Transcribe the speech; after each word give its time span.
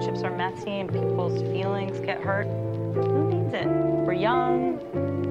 relationships 0.00 0.24
are 0.24 0.36
messy 0.36 0.80
and 0.80 0.90
people's 0.90 1.42
feelings 1.52 2.00
get 2.00 2.20
hurt, 2.20 2.46
who 2.94 3.28
needs 3.28 3.52
it? 3.52 3.66
We're 3.66 4.14
young, 4.14 4.78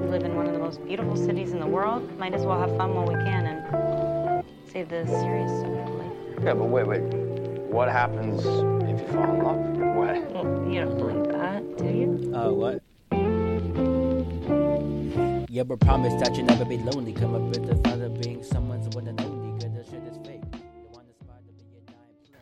we 0.00 0.08
live 0.08 0.22
in 0.22 0.36
one 0.36 0.46
of 0.46 0.52
the 0.52 0.60
most 0.60 0.84
beautiful 0.84 1.16
cities 1.16 1.50
in 1.50 1.58
the 1.58 1.66
world. 1.66 2.16
Might 2.18 2.34
as 2.34 2.42
well 2.42 2.60
have 2.60 2.76
fun 2.76 2.94
while 2.94 3.06
we 3.06 3.14
can 3.14 3.46
and 3.46 4.44
save 4.70 4.88
the 4.88 5.04
serious 5.06 5.50
stuff 5.50 5.72
for 5.72 5.94
later. 5.94 6.44
Yeah, 6.44 6.54
but 6.54 6.66
wait, 6.66 6.86
wait. 6.86 7.02
What 7.72 7.88
happens 7.88 8.40
if 8.46 9.00
you 9.00 9.06
fall 9.08 9.34
in 9.34 9.42
love? 9.42 9.96
What? 9.96 10.30
Well, 10.32 10.70
you 10.70 10.80
don't 10.84 10.98
believe 10.98 11.24
that, 11.32 11.78
do 11.78 11.84
you? 11.86 12.32
Uh, 12.32 12.52
what? 12.52 12.82
Yeah, 15.50 15.64
but 15.64 15.80
promise 15.80 16.14
that 16.22 16.36
you'll 16.36 16.46
never 16.46 16.64
be 16.64 16.78
lonely. 16.78 17.12
Come 17.12 17.34
up 17.34 17.42
with 17.42 17.66
the 17.66 17.74
thought 17.74 18.00
of 18.00 18.20
being 18.20 18.44
someone's 18.44 18.94
one 18.94 19.08
and 19.08 19.20
only. 19.20 19.60
Cause 19.60 19.72
the 19.74 19.84
shit 19.90 20.02
is 20.04 20.16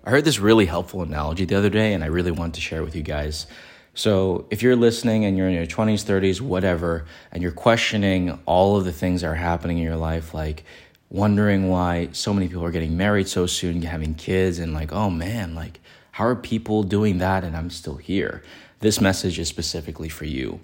I 0.05 0.11
heard 0.11 0.25
this 0.25 0.39
really 0.39 0.67
helpful 0.67 1.03
analogy 1.03 1.45
the 1.45 1.57
other 1.57 1.71
day, 1.71 1.93
and 1.93 2.03
I 2.03 2.07
really 2.07 2.31
wanted 2.31 2.55
to 2.55 2.61
share 2.61 2.81
it 2.81 2.85
with 2.85 2.97
you 2.97 3.03
guys. 3.03 3.47
So, 3.95 4.47
if 4.51 4.63
you're 4.63 4.77
listening 4.77 5.25
and 5.25 5.37
you're 5.37 5.49
in 5.49 5.55
your 5.55 5.67
20s, 5.67 6.05
30s, 6.05 6.41
whatever, 6.41 7.05
and 7.33 7.43
you're 7.43 7.53
questioning 7.53 8.39
all 8.47 8.77
of 8.77 8.85
the 8.85 8.93
things 8.93 9.23
that 9.23 9.29
are 9.29 9.35
happening 9.35 9.79
in 9.79 9.85
your 9.85 9.97
life, 9.97 10.35
like 10.35 10.65
wondering 11.11 11.69
why 11.69 12.09
so 12.13 12.33
many 12.33 12.49
people 12.49 12.65
are 12.65 12.71
getting 12.71 12.97
married 12.97 13.29
so 13.29 13.47
soon, 13.47 13.83
having 13.83 14.15
kids, 14.15 14.59
and 14.59 14.73
like, 14.73 14.93
oh 14.93 15.11
man, 15.11 15.55
like, 15.55 15.81
how 16.13 16.25
are 16.25 16.37
people 16.37 16.83
doing 16.83 17.19
that 17.19 17.45
and 17.45 17.57
I'm 17.57 17.71
still 17.71 17.97
here? 17.97 18.43
This 18.81 19.01
message 19.01 19.39
is 19.39 19.49
specifically 19.49 20.09
for 20.09 20.25
you 20.25 20.61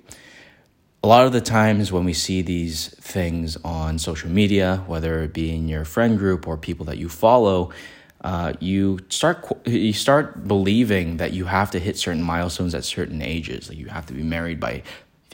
a 1.04 1.06
lot 1.06 1.26
of 1.26 1.32
the 1.34 1.40
times 1.42 1.92
when 1.92 2.04
we 2.04 2.14
see 2.14 2.40
these 2.40 2.88
things 2.94 3.58
on 3.62 3.98
social 3.98 4.30
media, 4.30 4.82
whether 4.86 5.22
it 5.22 5.34
be 5.34 5.54
in 5.54 5.68
your 5.68 5.84
friend 5.84 6.16
group 6.16 6.48
or 6.48 6.56
people 6.56 6.86
that 6.86 6.96
you 6.96 7.10
follow, 7.10 7.72
uh, 8.24 8.54
you 8.58 8.98
start 9.10 9.46
you 9.66 9.92
start 9.92 10.48
believing 10.48 11.18
that 11.18 11.34
you 11.34 11.44
have 11.44 11.70
to 11.70 11.78
hit 11.78 11.98
certain 11.98 12.22
milestones 12.22 12.74
at 12.74 12.82
certain 12.82 13.20
ages. 13.20 13.68
Like 13.68 13.76
you 13.76 13.86
have 13.88 14.06
to 14.06 14.14
be 14.14 14.22
married 14.22 14.58
by 14.58 14.82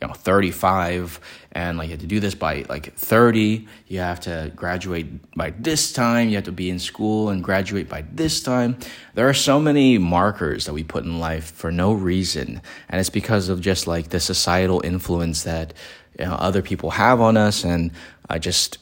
you 0.03 0.09
know 0.09 0.13
35 0.13 1.21
and 1.53 1.79
like 1.79 1.87
you 1.87 1.93
have 1.93 2.01
to 2.01 2.07
do 2.07 2.19
this 2.19 2.35
by 2.35 2.65
like 2.69 2.95
30 2.95 3.69
you 3.87 3.99
have 4.01 4.19
to 4.21 4.51
graduate 4.57 5.07
by 5.37 5.51
this 5.51 5.93
time. 5.93 6.31
You 6.31 6.35
have 6.35 6.47
to 6.47 6.53
be 6.53 6.69
in 6.69 6.81
school 6.81 7.29
and 7.29 7.45
graduate 7.45 7.89
by 7.89 8.03
this 8.11 8.43
time. 8.43 8.77
There 9.15 9.29
are 9.29 9.35
so 9.35 9.61
many 9.61 9.97
markers 9.99 10.65
that 10.65 10.73
we 10.73 10.83
put 10.83 11.05
in 11.05 11.21
life 11.21 11.53
for 11.53 11.71
no 11.71 11.93
reason 11.93 12.61
and 12.89 13.01
it's 13.01 13.11
because 13.11 13.49
of 13.49 13.61
just 13.61 13.87
like 13.87 14.09
the 14.09 14.19
societal 14.19 14.81
influence 14.85 15.45
that 15.45 15.75
you 16.19 16.25
know, 16.25 16.35
other 16.35 16.61
people 16.61 16.91
have 16.91 17.21
on 17.21 17.37
us 17.37 17.65
and 17.65 17.93
i 18.29 18.37
just 18.37 18.79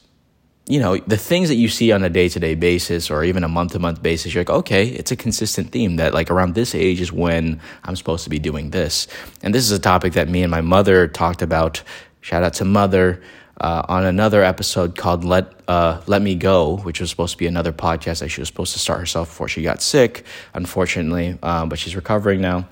you 0.68 0.78
know, 0.78 0.98
the 0.98 1.16
things 1.16 1.48
that 1.48 1.54
you 1.54 1.68
see 1.68 1.92
on 1.92 2.04
a 2.04 2.10
day 2.10 2.28
to 2.28 2.38
day 2.38 2.54
basis 2.54 3.10
or 3.10 3.24
even 3.24 3.42
a 3.42 3.48
month 3.48 3.72
to 3.72 3.78
month 3.78 4.02
basis, 4.02 4.34
you're 4.34 4.42
like, 4.42 4.50
okay, 4.50 4.86
it's 4.88 5.10
a 5.10 5.16
consistent 5.16 5.72
theme 5.72 5.96
that 5.96 6.12
like 6.12 6.30
around 6.30 6.54
this 6.54 6.74
age 6.74 7.00
is 7.00 7.10
when 7.10 7.58
I'm 7.84 7.96
supposed 7.96 8.24
to 8.24 8.30
be 8.30 8.38
doing 8.38 8.68
this. 8.68 9.08
And 9.42 9.54
this 9.54 9.64
is 9.64 9.72
a 9.72 9.78
topic 9.78 10.12
that 10.12 10.28
me 10.28 10.42
and 10.42 10.50
my 10.50 10.60
mother 10.60 11.08
talked 11.08 11.40
about. 11.40 11.82
Shout 12.20 12.42
out 12.42 12.54
to 12.54 12.64
mother. 12.66 13.22
Uh, 13.60 13.82
on 13.88 14.04
another 14.04 14.44
episode 14.44 14.96
called 14.96 15.24
"Let 15.24 15.52
uh, 15.66 16.00
Let 16.06 16.22
Me 16.22 16.36
Go," 16.36 16.76
which 16.76 17.00
was 17.00 17.10
supposed 17.10 17.32
to 17.32 17.38
be 17.38 17.48
another 17.48 17.72
podcast 17.72 18.20
that 18.20 18.28
she 18.28 18.40
was 18.40 18.46
supposed 18.46 18.72
to 18.74 18.78
start 18.78 19.00
herself 19.00 19.30
before 19.30 19.48
she 19.48 19.62
got 19.62 19.82
sick, 19.82 20.24
unfortunately, 20.54 21.36
uh, 21.42 21.66
but 21.66 21.76
she's 21.76 21.96
recovering 21.96 22.40
now. 22.40 22.68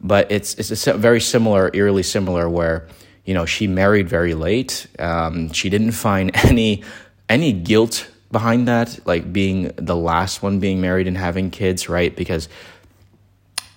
But 0.00 0.32
it's 0.32 0.54
it's 0.54 0.86
a 0.86 0.94
very 0.94 1.20
similar, 1.20 1.70
eerily 1.74 2.02
similar, 2.02 2.48
where 2.48 2.88
you 3.26 3.34
know 3.34 3.44
she 3.44 3.66
married 3.66 4.08
very 4.08 4.32
late. 4.32 4.86
Um, 4.98 5.52
she 5.52 5.68
didn't 5.68 5.92
find 5.92 6.30
any 6.46 6.84
any 7.30 7.52
guilt 7.52 8.10
behind 8.30 8.68
that, 8.68 9.06
like 9.06 9.32
being 9.32 9.72
the 9.76 9.96
last 9.96 10.42
one 10.42 10.60
being 10.60 10.80
married 10.80 11.06
and 11.06 11.16
having 11.16 11.50
kids, 11.50 11.88
right? 11.88 12.14
Because 12.14 12.48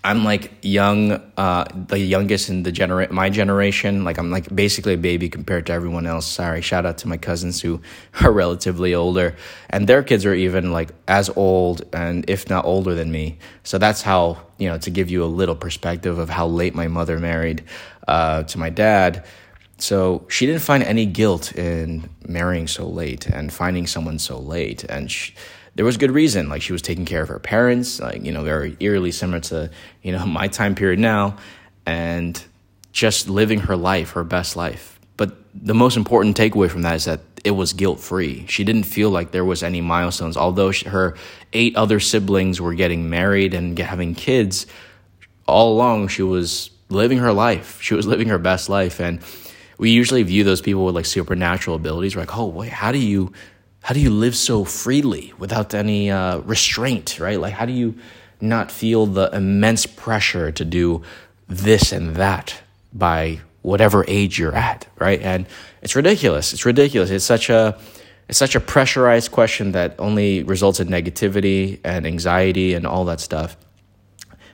I'm 0.06 0.26
like 0.26 0.52
young, 0.62 1.14
uh, 1.38 1.64
the 1.88 1.98
youngest 1.98 2.50
in 2.50 2.64
the 2.64 2.74
genera- 2.74 3.12
my 3.14 3.30
generation. 3.30 4.04
Like 4.04 4.18
I'm 4.18 4.32
like 4.32 4.54
basically 4.54 4.96
a 4.96 4.98
baby 4.98 5.30
compared 5.30 5.68
to 5.68 5.74
everyone 5.74 6.06
else. 6.06 6.28
Sorry, 6.28 6.62
shout 6.62 6.86
out 6.86 6.98
to 7.00 7.08
my 7.08 7.16
cousins 7.16 7.62
who 7.62 7.80
are 8.22 8.32
relatively 8.32 8.94
older, 8.94 9.38
and 9.70 9.88
their 9.88 10.04
kids 10.04 10.26
are 10.26 10.34
even 10.34 10.74
like 10.74 10.90
as 11.08 11.30
old 11.38 11.84
and 11.94 12.30
if 12.30 12.50
not 12.50 12.66
older 12.66 12.96
than 12.96 13.14
me. 13.14 13.38
So 13.64 13.78
that's 13.78 14.02
how 14.02 14.40
you 14.58 14.68
know 14.68 14.78
to 14.80 14.90
give 14.90 15.10
you 15.10 15.24
a 15.24 15.32
little 15.40 15.56
perspective 15.56 16.20
of 16.20 16.30
how 16.30 16.48
late 16.48 16.76
my 16.76 16.90
mother 16.90 17.18
married 17.20 17.64
uh, 18.06 18.44
to 18.44 18.58
my 18.58 18.70
dad. 18.70 19.26
So 19.84 20.26
she 20.30 20.46
didn't 20.46 20.62
find 20.62 20.82
any 20.82 21.06
guilt 21.06 21.54
in 21.58 22.10
marrying 22.26 22.68
so 22.68 22.88
late 22.88 23.28
and 23.28 23.52
finding 23.52 23.86
someone 23.86 24.18
so 24.18 24.40
late. 24.40 24.86
And 24.86 25.12
she, 25.12 25.34
there 25.76 25.84
was 25.84 25.98
good 25.98 26.12
reason. 26.12 26.48
Like 26.48 26.62
she 26.62 26.72
was 26.72 26.82
taking 26.82 27.04
care 27.04 27.22
of 27.22 27.28
her 27.28 27.38
parents, 27.38 28.00
like, 28.00 28.24
you 28.24 28.32
know, 28.32 28.46
very 28.46 28.78
eerily 28.80 29.12
similar 29.12 29.42
to, 29.42 29.70
you 30.02 30.14
know, 30.14 30.26
my 30.40 30.48
time 30.48 30.74
period 30.74 31.00
now, 31.00 31.36
and 31.86 32.42
just 32.94 33.28
living 33.28 33.60
her 33.60 33.76
life, 33.76 34.12
her 34.12 34.24
best 34.24 34.56
life. 34.56 35.02
But 35.18 35.36
the 35.54 35.74
most 35.74 35.98
important 35.98 36.38
takeaway 36.38 36.72
from 36.72 36.84
that 36.84 36.96
is 36.96 37.04
that 37.04 37.20
it 37.44 37.52
was 37.52 37.74
guilt 37.74 38.00
free. 38.00 38.46
She 38.48 38.64
didn't 38.64 38.84
feel 38.84 39.10
like 39.10 39.32
there 39.32 39.44
was 39.44 39.64
any 39.64 39.82
milestones. 39.82 40.38
Although 40.38 40.72
she, 40.72 40.88
her 40.88 41.18
eight 41.52 41.76
other 41.76 42.00
siblings 42.00 42.62
were 42.62 42.74
getting 42.74 43.10
married 43.10 43.54
and 43.54 43.78
having 43.78 44.16
kids, 44.16 44.66
all 45.46 45.74
along 45.74 46.08
she 46.08 46.24
was 46.24 46.70
living 46.88 47.18
her 47.18 47.34
life. 47.34 47.82
She 47.82 47.96
was 47.96 48.08
living 48.08 48.30
her 48.30 48.38
best 48.38 48.70
life. 48.70 49.02
And 49.02 49.22
we 49.78 49.90
usually 49.92 50.24
view 50.24 50.44
those 50.44 50.62
people 50.62 50.86
with 50.86 50.96
like 50.96 51.06
supernatural 51.06 51.76
abilities. 51.76 52.16
We're 52.16 52.24
like, 52.24 52.38
oh 52.38 52.48
wait, 52.48 52.72
how 52.72 52.92
do 52.92 53.00
you 53.00 53.32
how 53.84 53.94
do 53.94 54.00
you 54.00 54.10
live 54.10 54.36
so 54.36 54.64
freely 54.64 55.34
without 55.38 55.74
any 55.74 56.10
uh, 56.10 56.38
restraint, 56.40 57.20
right? 57.20 57.40
Like, 57.40 57.54
how 57.54 57.66
do 57.66 57.74
you 57.74 57.96
not 58.40 58.72
feel 58.72 59.06
the 59.06 59.30
immense 59.34 59.86
pressure 59.86 60.52
to 60.54 60.64
do 60.64 61.02
this 61.50 61.92
and 61.92 62.16
that 62.16 62.62
by 62.94 63.42
whatever 63.62 64.06
age 64.08 64.40
you're 64.40 64.56
at, 64.56 64.88
right? 65.00 65.22
And 65.22 65.48
it's 65.82 65.96
ridiculous. 65.96 66.54
It's 66.54 66.66
ridiculous. 66.66 67.10
It's 67.10 67.26
such 67.26 67.50
a 67.50 67.78
it's 68.30 68.38
such 68.38 68.56
a 68.56 68.62
pressurized 68.62 69.32
question 69.32 69.74
that 69.74 69.96
only 70.00 70.44
results 70.44 70.80
in 70.80 70.88
negativity 70.88 71.80
and 71.84 72.08
anxiety 72.08 72.74
and 72.74 72.88
all 72.88 73.06
that 73.06 73.20
stuff 73.20 73.58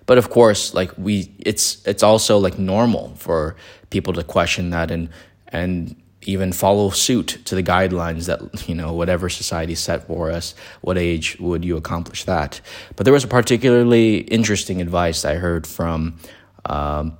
but 0.10 0.18
of 0.18 0.32
course 0.32 0.74
like 0.74 0.92
we 0.98 1.32
it's 1.38 1.86
it's 1.86 2.02
also 2.02 2.40
like 2.40 2.58
normal 2.58 3.14
for 3.16 3.56
people 3.92 4.12
to 4.12 4.24
question 4.24 4.72
that 4.72 4.90
and 4.90 5.08
and 5.50 5.96
even 6.24 6.52
follow 6.52 6.90
suit 6.90 7.38
to 7.46 7.54
the 7.54 7.62
guidelines 7.62 8.26
that 8.26 8.68
you 8.68 8.74
know 8.74 8.92
whatever 8.92 9.30
society 9.30 9.76
set 9.76 10.08
for 10.08 10.32
us 10.32 10.56
what 10.82 10.98
age 10.98 11.38
would 11.40 11.64
you 11.64 11.78
accomplish 11.78 12.24
that? 12.24 12.60
But 12.96 13.04
there 13.04 13.14
was 13.14 13.24
a 13.24 13.28
particularly 13.28 14.22
interesting 14.22 14.82
advice 14.82 15.26
i 15.26 15.36
heard 15.36 15.68
from 15.68 16.18
um, 16.66 17.16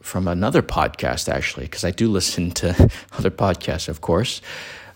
from 0.00 0.26
another 0.26 0.62
podcast 0.62 1.28
actually 1.28 1.66
because 1.66 1.84
i 1.84 1.90
do 1.90 2.08
listen 2.08 2.50
to 2.52 2.68
other 3.18 3.30
podcasts 3.30 3.88
of 3.88 4.00
course 4.00 4.40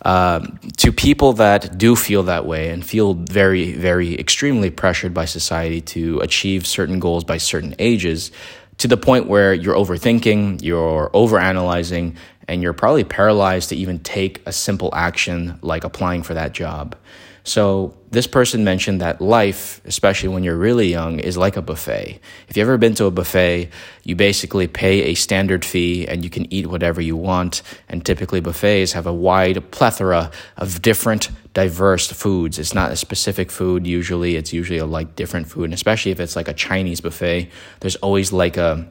um, 0.03 0.59
to 0.76 0.92
people 0.92 1.34
that 1.34 1.76
do 1.78 1.97
feel 1.97 2.25
that 2.25 2.47
way 2.47 2.70
and 2.70 2.84
feel 2.84 3.14
very, 3.14 3.72
very 3.72 4.19
extremely 4.19 4.70
pressured 4.70 5.12
by 5.12 5.25
society 5.25 5.81
to 5.81 6.20
achieve 6.20 6.66
certain 6.66 7.00
goals 7.00 7.25
by 7.25 7.38
certain 7.38 7.75
ages, 7.78 8.31
to 8.78 8.86
the 8.86 8.97
point 8.97 9.26
where 9.26 9.53
you're 9.53 9.75
overthinking, 9.75 10.62
you're 10.62 11.10
overanalyzing, 11.12 12.16
and 12.47 12.62
you're 12.62 12.72
probably 12.72 13.04
paralyzed 13.04 13.70
to 13.70 13.76
even 13.76 13.98
take 13.98 14.41
a 14.47 14.53
simple 14.53 14.91
action 14.94 15.59
like 15.62 15.84
applying 15.84 16.22
for 16.22 16.34
that 16.34 16.53
job. 16.53 16.97
So, 17.48 17.94
this 18.10 18.26
person 18.26 18.62
mentioned 18.62 19.00
that 19.00 19.22
life, 19.22 19.81
especially 19.86 20.28
when 20.28 20.44
you're 20.44 20.56
really 20.56 20.88
young, 20.88 21.19
is 21.19 21.38
like 21.38 21.56
a 21.56 21.62
buffet. 21.62 22.20
If 22.47 22.56
you've 22.59 22.69
ever 22.69 22.76
been 22.76 22.94
to 22.97 23.06
a 23.06 23.10
buffet, 23.10 23.70
you 24.04 24.16
basically 24.16 24.66
pay 24.66 25.04
a 25.04 25.14
standard 25.14 25.64
fee 25.64 26.06
and 26.06 26.22
you 26.22 26.28
can 26.28 26.53
eat 26.53 26.66
whatever 26.66 27.00
you 27.00 27.16
want. 27.16 27.62
And 27.88 28.04
typically, 28.04 28.41
buffets 28.41 28.92
have 28.92 29.06
a 29.06 29.14
wide 29.14 29.70
plethora 29.70 30.31
of 30.59 30.82
different, 30.82 31.31
diverse 31.54 32.12
foods. 32.12 32.59
It's 32.59 32.75
not 32.75 32.92
a 32.92 32.97
specific 32.97 33.50
food, 33.50 33.86
usually, 33.86 34.36
it's 34.36 34.53
usually 34.53 34.78
a 34.78 34.84
like 34.86 35.16
different 35.16 35.48
food. 35.48 35.65
And 35.65 35.72
especially 35.72 36.12
if 36.12 36.21
it's 36.21 36.36
like 36.36 36.48
a 36.48 36.54
Chinese 36.54 37.00
buffet, 37.00 37.50
there's 37.80 37.97
always 37.97 38.30
like 38.30 38.59
a, 38.59 38.86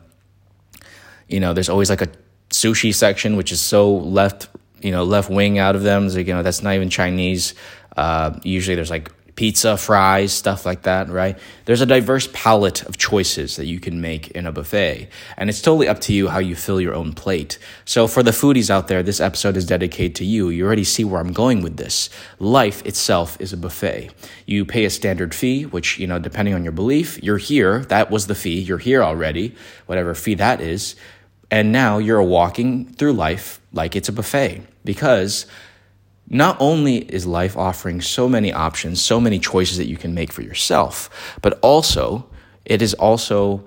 you 1.27 1.39
know, 1.39 1.53
there's 1.53 1.69
always 1.69 1.91
like 1.91 2.01
a 2.01 2.09
sushi 2.49 2.91
section, 2.91 3.35
which 3.35 3.51
is 3.51 3.61
so 3.61 3.93
left, 3.93 4.47
you 4.81 4.89
know, 4.91 5.03
left 5.03 5.29
wing 5.29 5.59
out 5.59 5.75
of 5.75 5.83
them. 5.83 6.07
Like, 6.07 6.25
you 6.25 6.33
know, 6.33 6.41
that's 6.41 6.63
not 6.63 6.73
even 6.73 6.89
Chinese. 6.89 7.53
Uh, 7.97 8.39
usually 8.43 8.75
there's 8.75 8.91
like 8.91 9.11
pizza, 9.37 9.77
fries, 9.77 10.33
stuff 10.33 10.65
like 10.65 10.81
that, 10.81 11.09
right? 11.09 11.37
There's 11.65 11.81
a 11.81 11.85
diverse 11.85 12.27
palette 12.33 12.81
of 12.83 12.97
choices 12.97 13.55
that 13.57 13.67
you 13.67 13.79
can 13.79 14.01
make 14.01 14.31
in 14.31 14.47
a 14.47 14.51
buffet. 14.51 15.07
And 15.37 15.47
it's 15.47 15.61
totally 15.61 15.87
up 15.87 16.01
to 16.01 16.13
you 16.13 16.27
how 16.27 16.39
you 16.39 16.55
fill 16.55 16.81
your 16.81 16.95
own 16.95 17.13
plate. 17.13 17.59
So 17.85 18.07
for 18.07 18.23
the 18.23 18.31
foodies 18.31 18.71
out 18.71 18.87
there, 18.87 19.03
this 19.03 19.21
episode 19.21 19.55
is 19.55 19.65
dedicated 19.65 20.15
to 20.15 20.25
you. 20.25 20.49
You 20.49 20.65
already 20.65 20.83
see 20.83 21.03
where 21.03 21.21
I'm 21.21 21.33
going 21.33 21.61
with 21.61 21.77
this. 21.77 22.09
Life 22.39 22.83
itself 22.83 23.39
is 23.39 23.53
a 23.53 23.57
buffet. 23.57 24.09
You 24.47 24.65
pay 24.65 24.85
a 24.85 24.89
standard 24.89 25.35
fee, 25.35 25.67
which, 25.67 25.99
you 25.99 26.07
know, 26.07 26.17
depending 26.17 26.55
on 26.55 26.63
your 26.63 26.73
belief, 26.73 27.21
you're 27.21 27.37
here. 27.37 27.85
That 27.85 28.09
was 28.09 28.25
the 28.25 28.35
fee. 28.35 28.59
You're 28.59 28.79
here 28.79 29.03
already, 29.03 29.55
whatever 29.85 30.15
fee 30.15 30.33
that 30.35 30.61
is. 30.61 30.95
And 31.51 31.71
now 31.71 31.99
you're 31.99 32.23
walking 32.23 32.85
through 32.85 33.13
life 33.13 33.61
like 33.71 33.95
it's 33.95 34.09
a 34.09 34.11
buffet 34.11 34.63
because 34.83 35.45
not 36.29 36.57
only 36.59 36.97
is 36.97 37.25
life 37.25 37.55
offering 37.55 38.01
so 38.01 38.27
many 38.27 38.51
options, 38.51 39.01
so 39.01 39.19
many 39.19 39.39
choices 39.39 39.77
that 39.77 39.87
you 39.87 39.97
can 39.97 40.13
make 40.13 40.31
for 40.31 40.41
yourself, 40.41 41.37
but 41.41 41.57
also 41.61 42.29
it 42.65 42.81
is 42.81 42.93
also 42.95 43.65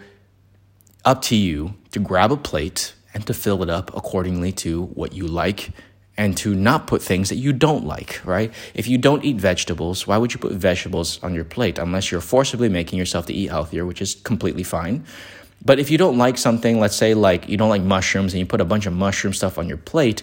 up 1.05 1.23
to 1.23 1.37
you 1.37 1.75
to 1.93 1.99
grab 1.99 2.31
a 2.31 2.37
plate 2.37 2.95
and 3.15 3.27
to 3.27 3.35
fill 3.35 3.63
it 3.63 3.71
up 3.71 3.95
accordingly 3.97 4.53
to 4.53 4.85
what 4.85 5.13
you 5.13 5.27
like 5.27 5.71
and 6.17 6.37
to 6.37 6.55
not 6.55 6.87
put 6.87 7.03
things 7.03 7.31
that 7.31 7.37
you 7.37 7.53
don't 7.53 7.87
like, 7.87 8.21
right? 8.27 8.53
If 8.75 8.87
you 8.87 8.99
don't 8.99 9.25
eat 9.25 9.37
vegetables, 9.37 10.07
why 10.07 10.19
would 10.19 10.35
you 10.35 10.39
put 10.39 10.53
vegetables 10.53 11.23
on 11.23 11.35
your 11.35 11.45
plate 11.45 11.79
unless 11.79 12.11
you're 12.11 12.21
forcibly 12.21 12.69
making 12.69 12.99
yourself 12.99 13.25
to 13.27 13.33
eat 13.33 13.49
healthier, 13.49 13.87
which 13.87 14.03
is 14.03 14.17
completely 14.17 14.63
fine. 14.63 15.07
But 15.65 15.79
if 15.79 15.91
you 15.91 15.97
don't 15.97 16.19
like 16.19 16.37
something, 16.37 16.79
let's 16.79 16.97
say 16.97 17.15
like 17.15 17.49
you 17.49 17.57
don't 17.57 17.71
like 17.71 17.83
mushrooms 17.83 18.35
and 18.35 18.41
you 18.41 18.47
put 18.47 18.61
a 18.61 18.67
bunch 18.67 18.85
of 18.85 18.93
mushroom 18.93 19.33
stuff 19.33 19.57
on 19.57 19.69
your 19.69 19.79
plate, 19.79 20.23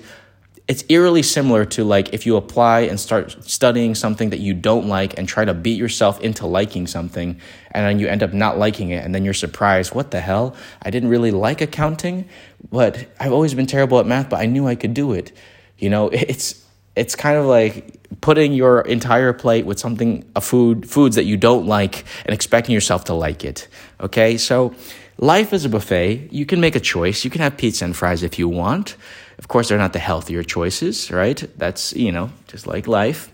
it's 0.67 0.83
eerily 0.89 1.23
similar 1.23 1.63
to 1.63 1.83
like 1.83 2.13
if 2.13 2.25
you 2.25 2.35
apply 2.35 2.81
and 2.81 2.99
start 2.99 3.41
studying 3.43 3.95
something 3.95 4.31
that 4.31 4.39
you 4.39 4.53
don't 4.53 4.87
like 4.87 5.17
and 5.17 5.27
try 5.27 5.45
to 5.45 5.53
beat 5.53 5.77
yourself 5.77 6.19
into 6.21 6.45
liking 6.45 6.87
something 6.87 7.39
and 7.71 7.85
then 7.85 7.99
you 7.99 8.07
end 8.07 8.21
up 8.21 8.33
not 8.33 8.57
liking 8.57 8.89
it 8.89 9.03
and 9.03 9.15
then 9.15 9.23
you're 9.23 9.33
surprised 9.33 9.95
what 9.95 10.11
the 10.11 10.19
hell 10.19 10.55
i 10.81 10.89
didn't 10.89 11.09
really 11.09 11.31
like 11.31 11.61
accounting 11.61 12.27
but 12.69 13.07
i've 13.19 13.31
always 13.31 13.53
been 13.53 13.65
terrible 13.65 13.99
at 13.99 14.05
math 14.05 14.29
but 14.29 14.39
i 14.41 14.45
knew 14.45 14.67
i 14.67 14.75
could 14.75 14.93
do 14.93 15.13
it 15.13 15.31
you 15.77 15.89
know, 15.89 16.09
it's 16.13 16.63
it's 16.95 17.15
kind 17.15 17.37
of 17.37 17.45
like 17.45 17.93
putting 18.21 18.53
your 18.53 18.81
entire 18.81 19.31
plate 19.33 19.65
with 19.65 19.79
something 19.79 20.29
a 20.35 20.41
food 20.41 20.89
foods 20.89 21.15
that 21.15 21.25
you 21.25 21.37
don't 21.37 21.67
like 21.67 22.05
and 22.25 22.33
expecting 22.33 22.73
yourself 22.73 23.05
to 23.05 23.13
like 23.13 23.45
it. 23.45 23.67
Okay? 24.01 24.37
So 24.37 24.73
life 25.17 25.53
is 25.53 25.65
a 25.65 25.69
buffet. 25.69 26.29
You 26.31 26.45
can 26.45 26.59
make 26.59 26.75
a 26.75 26.79
choice. 26.79 27.23
You 27.23 27.29
can 27.29 27.41
have 27.41 27.57
pizza 27.57 27.85
and 27.85 27.95
fries 27.95 28.23
if 28.23 28.39
you 28.39 28.47
want. 28.47 28.95
Of 29.37 29.47
course, 29.47 29.69
they're 29.69 29.77
not 29.77 29.93
the 29.93 29.99
healthier 29.99 30.43
choices, 30.43 31.11
right? 31.11 31.43
That's, 31.57 31.93
you 31.93 32.11
know, 32.11 32.31
just 32.47 32.65
like 32.67 32.87
life. 32.87 33.31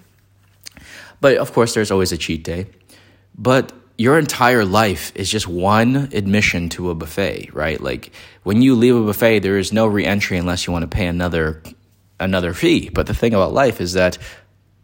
But 1.21 1.37
of 1.37 1.53
course, 1.53 1.73
there's 1.73 1.91
always 1.91 2.11
a 2.11 2.17
cheat 2.17 2.43
day. 2.43 2.67
But 3.37 3.71
your 3.97 4.17
entire 4.17 4.65
life 4.65 5.11
is 5.15 5.29
just 5.29 5.47
one 5.47 6.09
admission 6.13 6.69
to 6.69 6.89
a 6.89 6.95
buffet, 6.95 7.51
right? 7.53 7.79
Like 7.79 8.11
when 8.43 8.61
you 8.61 8.75
leave 8.75 8.95
a 8.95 9.03
buffet, 9.03 9.39
there 9.39 9.57
is 9.57 9.71
no 9.71 9.87
reentry 9.87 10.37
unless 10.37 10.67
you 10.67 10.73
want 10.73 10.83
to 10.83 10.95
pay 10.95 11.07
another 11.07 11.61
another 12.19 12.53
fee. 12.53 12.89
But 12.89 13.07
the 13.07 13.13
thing 13.13 13.33
about 13.33 13.53
life 13.53 13.81
is 13.81 13.93
that 13.93 14.17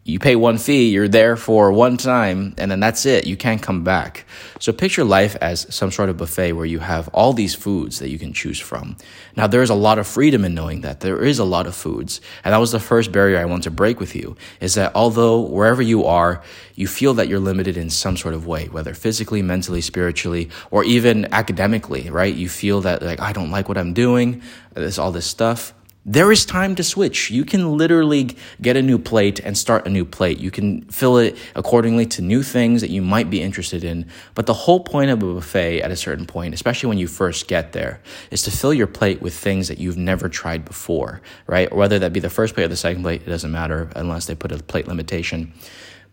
you 0.05 0.17
pay 0.17 0.35
one 0.35 0.57
fee, 0.57 0.89
you're 0.89 1.07
there 1.07 1.35
for 1.35 1.71
one 1.71 1.97
time, 1.97 2.55
and 2.57 2.71
then 2.71 2.79
that's 2.79 3.05
it. 3.05 3.27
You 3.27 3.37
can't 3.37 3.61
come 3.61 3.83
back. 3.83 4.25
So 4.59 4.71
picture 4.71 5.03
life 5.03 5.35
as 5.41 5.73
some 5.73 5.91
sort 5.91 6.09
of 6.09 6.17
buffet 6.17 6.53
where 6.53 6.65
you 6.65 6.79
have 6.79 7.09
all 7.09 7.33
these 7.33 7.53
foods 7.53 7.99
that 7.99 8.09
you 8.09 8.17
can 8.17 8.33
choose 8.33 8.59
from. 8.59 8.97
Now, 9.35 9.45
there's 9.47 9.69
a 9.69 9.75
lot 9.75 9.99
of 9.99 10.07
freedom 10.07 10.43
in 10.43 10.55
knowing 10.55 10.81
that 10.81 11.01
there 11.01 11.23
is 11.23 11.37
a 11.37 11.43
lot 11.43 11.67
of 11.67 11.75
foods. 11.75 12.21
And 12.43 12.53
that 12.53 12.59
was 12.59 12.71
the 12.71 12.79
first 12.79 13.11
barrier 13.11 13.37
I 13.37 13.45
want 13.45 13.63
to 13.63 13.71
break 13.71 13.99
with 13.99 14.15
you 14.15 14.35
is 14.59 14.73
that 14.75 14.93
although 14.95 15.41
wherever 15.41 15.81
you 15.81 16.05
are, 16.05 16.41
you 16.75 16.87
feel 16.87 17.13
that 17.15 17.27
you're 17.27 17.39
limited 17.39 17.77
in 17.77 17.89
some 17.89 18.17
sort 18.17 18.33
of 18.33 18.47
way, 18.47 18.67
whether 18.67 18.93
physically, 18.93 19.41
mentally, 19.41 19.81
spiritually, 19.81 20.49
or 20.71 20.83
even 20.83 21.31
academically, 21.33 22.09
right? 22.09 22.33
You 22.33 22.49
feel 22.49 22.81
that, 22.81 23.03
like, 23.03 23.19
I 23.19 23.31
don't 23.31 23.51
like 23.51 23.67
what 23.67 23.77
I'm 23.77 23.93
doing, 23.93 24.41
there's 24.73 24.97
all 24.97 25.11
this 25.11 25.25
stuff 25.25 25.73
there 26.09 26.31
is 26.31 26.43
time 26.43 26.73
to 26.73 26.83
switch. 26.83 27.29
You 27.29 27.45
can 27.45 27.77
literally 27.77 28.35
get 28.59 28.75
a 28.75 28.81
new 28.81 28.97
plate 28.97 29.39
and 29.41 29.55
start 29.55 29.85
a 29.85 29.91
new 29.91 30.05
plate. 30.05 30.39
You 30.39 30.49
can 30.49 30.81
fill 30.85 31.19
it 31.19 31.37
accordingly 31.55 32.07
to 32.07 32.23
new 32.23 32.41
things 32.41 32.81
that 32.81 32.89
you 32.89 33.03
might 33.03 33.29
be 33.29 33.43
interested 33.43 33.83
in. 33.83 34.07
But 34.33 34.47
the 34.47 34.55
whole 34.55 34.79
point 34.79 35.11
of 35.11 35.21
a 35.21 35.33
buffet 35.35 35.83
at 35.83 35.91
a 35.91 35.95
certain 35.95 36.25
point, 36.25 36.55
especially 36.55 36.89
when 36.89 36.97
you 36.97 37.07
first 37.07 37.47
get 37.47 37.73
there, 37.73 38.01
is 38.31 38.41
to 38.41 38.51
fill 38.51 38.73
your 38.73 38.87
plate 38.87 39.21
with 39.21 39.35
things 39.35 39.67
that 39.67 39.77
you've 39.77 39.97
never 39.97 40.29
tried 40.29 40.65
before, 40.65 41.21
right? 41.45 41.71
Whether 41.71 41.99
that 41.99 42.11
be 42.11 42.19
the 42.19 42.31
first 42.31 42.55
plate 42.55 42.63
or 42.63 42.69
the 42.69 42.75
second 42.75 43.03
plate, 43.03 43.21
it 43.21 43.29
doesn't 43.29 43.51
matter 43.51 43.91
unless 43.95 44.25
they 44.25 44.33
put 44.33 44.51
a 44.51 44.57
plate 44.57 44.87
limitation. 44.87 45.53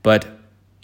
But 0.03 0.36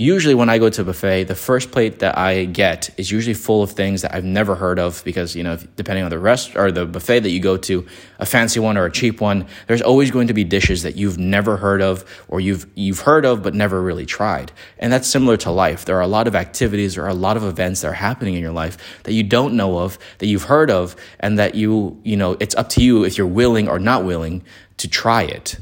usually 0.03 0.35
when 0.35 0.49
I 0.49 0.59
go 0.59 0.69
to 0.69 0.83
a 0.83 0.85
buffet, 0.85 1.25
the 1.25 1.35
first 1.35 1.71
plate 1.71 2.01
that 2.01 2.19
I 2.19 2.45
get 2.45 2.91
is 2.99 3.11
usually 3.11 3.35
full 3.35 3.63
of 3.63 3.73
things 3.73 4.03
that 4.03 4.15
I've 4.15 4.25
never 4.25 4.55
heard 4.55 4.79
of 4.79 5.03
because, 5.05 5.37
you 5.37 5.43
know, 5.43 5.57
depending 5.77 6.05
on 6.05 6.11
the 6.11 6.19
rest 6.19 6.57
or 6.57 6.73
the 6.73 6.85
buffet 6.85 7.21
that 7.21 7.31
you 7.31 7.41
go 7.41 7.57
to, 7.59 7.87
a 8.19 8.27
fancy 8.27 8.61
one 8.61 8.77
or 8.77 8.85
a 8.85 8.93
cheap 8.93 9.21
one, 9.21 9.47
there's 9.69 9.83
always 9.83 10.11
going 10.11 10.27
to 10.27 10.35
be 10.35 10.45
dishes 10.45 10.83
that 10.83 10.97
you've 10.97 11.19
never 11.19 11.57
heard 11.57 11.81
of 11.81 12.05
or 12.29 12.41
you've 12.41 12.67
you've 12.75 13.01
heard 13.01 13.25
of 13.25 13.43
but 13.43 13.55
never 13.55 13.81
really 13.81 14.05
tried. 14.05 14.51
And 14.79 14.93
that's 14.93 15.09
similar 15.09 15.37
to 15.39 15.51
life. 15.51 15.85
There 15.85 15.97
are 15.97 16.03
a 16.03 16.07
lot 16.07 16.27
of 16.27 16.35
activities, 16.35 16.99
are 16.99 17.07
a 17.07 17.15
lot 17.15 17.37
of 17.37 17.45
events 17.45 17.83
that 17.83 17.89
are 17.89 17.95
happening 17.95 18.35
in 18.35 18.43
your 18.43 18.53
life 18.53 18.77
that 19.05 19.13
you 19.13 19.23
don't 19.23 19.55
know 19.55 19.79
of, 19.79 19.99
that 20.19 20.27
you've 20.27 20.45
heard 20.45 20.71
of, 20.71 20.97
and 21.21 21.39
that 21.39 21.55
you, 21.55 22.01
you 22.03 22.17
know, 22.17 22.37
it's 22.41 22.55
up 22.57 22.69
to 22.71 22.83
you 22.83 23.05
if 23.05 23.17
you're 23.17 23.27
willing 23.27 23.69
or 23.69 23.79
not 23.79 24.05
willing 24.05 24.43
to 24.79 24.89
try 24.89 25.23
it. 25.23 25.59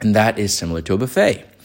And 0.00 0.14
that 0.14 0.38
is 0.38 0.56
similar 0.56 0.82
to 0.82 0.94
a 0.94 0.98
buffet. 0.98 1.55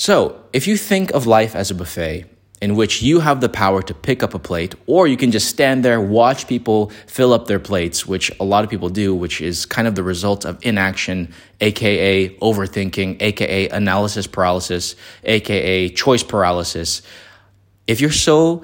So, 0.00 0.44
if 0.52 0.68
you 0.68 0.76
think 0.76 1.10
of 1.10 1.26
life 1.26 1.56
as 1.56 1.72
a 1.72 1.74
buffet 1.74 2.26
in 2.62 2.76
which 2.76 3.02
you 3.02 3.18
have 3.18 3.40
the 3.40 3.48
power 3.48 3.82
to 3.82 3.92
pick 3.92 4.22
up 4.22 4.32
a 4.32 4.38
plate, 4.38 4.76
or 4.86 5.08
you 5.08 5.16
can 5.16 5.32
just 5.32 5.48
stand 5.48 5.84
there, 5.84 6.00
watch 6.00 6.46
people 6.46 6.92
fill 7.08 7.32
up 7.32 7.48
their 7.48 7.58
plates, 7.58 8.06
which 8.06 8.30
a 8.38 8.44
lot 8.44 8.62
of 8.62 8.70
people 8.70 8.90
do, 8.90 9.12
which 9.12 9.40
is 9.40 9.66
kind 9.66 9.88
of 9.88 9.96
the 9.96 10.04
result 10.04 10.44
of 10.44 10.56
inaction, 10.64 11.34
aka 11.60 12.28
overthinking, 12.36 13.20
aka 13.20 13.68
analysis 13.70 14.28
paralysis, 14.28 14.94
aka 15.24 15.88
choice 15.88 16.22
paralysis. 16.22 17.02
If 17.88 18.00
you're 18.00 18.12
so 18.12 18.62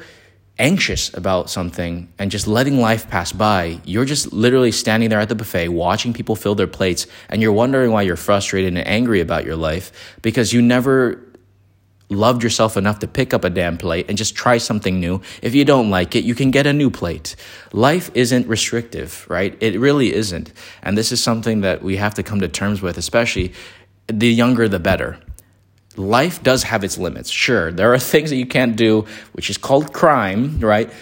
anxious 0.59 1.13
about 1.15 1.51
something 1.51 2.13
and 2.19 2.31
just 2.31 2.47
letting 2.47 2.81
life 2.81 3.09
pass 3.09 3.33
by, 3.33 3.81
you're 3.85 4.05
just 4.05 4.33
literally 4.33 4.71
standing 4.71 5.09
there 5.09 5.21
at 5.21 5.29
the 5.29 5.35
buffet 5.35 5.69
watching 5.69 6.13
people 6.13 6.37
fill 6.37 6.55
their 6.55 6.67
plates 6.67 7.07
and 7.29 7.43
you're 7.43 7.53
wondering 7.53 7.91
why 7.91 8.03
you're 8.03 8.17
frustrated 8.17 8.77
and 8.77 8.87
angry 8.87 9.21
about 9.21 9.45
your 9.45 9.57
life 9.57 9.91
because 10.23 10.53
you 10.53 10.63
never 10.63 11.21
loved 12.09 12.43
yourself 12.43 12.77
enough 12.77 13.01
to 13.01 13.09
pick 13.09 13.35
up 13.35 13.45
a 13.45 13.51
damn 13.51 13.79
plate 13.79 14.07
and 14.09 14.17
just 14.17 14.37
try 14.37 14.59
something 14.59 15.01
new. 15.01 15.21
If 15.43 15.55
you 15.55 15.65
don't 15.65 15.91
like 15.91 16.15
it, 16.15 16.23
you 16.25 16.35
can 16.35 16.51
get 16.51 16.67
a 16.67 16.73
new 16.73 16.91
plate. 16.91 17.35
Life 17.73 18.11
isn't 18.15 18.47
restrictive, 18.47 19.27
right? 19.29 19.57
It 19.61 19.81
really 19.81 20.15
isn't. 20.15 20.53
And 20.83 20.97
this 20.97 21.11
is 21.11 21.23
something 21.23 21.63
that 21.63 21.83
we 21.83 21.97
have 21.97 22.15
to 22.15 22.23
come 22.23 22.41
to 22.41 22.49
terms 22.49 22.83
with, 22.83 22.99
especially 22.99 23.53
the 24.07 24.29
younger 24.29 24.69
the 24.69 24.79
better 24.79 25.19
life 25.97 26.43
does 26.43 26.65
have 26.65 26.85
its 26.85 26.99
limits. 26.99 27.31
Sure, 27.31 27.71
there 27.71 27.93
are 27.93 27.99
things 27.99 28.31
that 28.31 28.37
you 28.37 28.47
can't 28.47 28.77
do, 28.77 29.07
which 29.33 29.51
is 29.51 29.59
called 29.59 29.93
crime, 29.93 30.59
right? 30.61 30.93